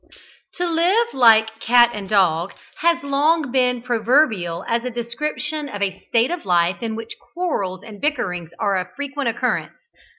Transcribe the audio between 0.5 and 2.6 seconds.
To "live like cat and dog"